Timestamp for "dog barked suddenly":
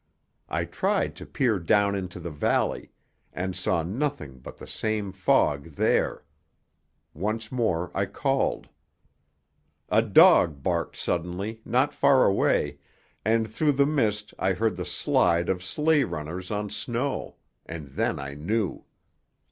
10.01-11.61